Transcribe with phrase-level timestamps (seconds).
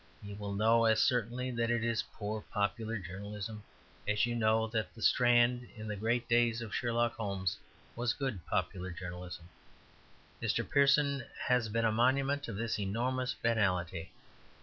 [0.23, 3.61] You will know as certainly that it is poor popular journalism
[4.07, 7.59] as you know that the Strand, in the great days of Sherlock Holmes,
[7.95, 9.47] was good popular journalism.
[10.41, 10.67] Mr.
[10.67, 14.11] Pearson has been a monument of this enormous banality.